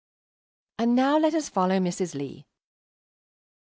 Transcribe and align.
And 0.79 0.95
now 0.95 1.19
let 1.19 1.35
us 1.35 1.47
follow 1.47 1.77
Mrs. 1.77 2.15
Lee. 2.15 2.47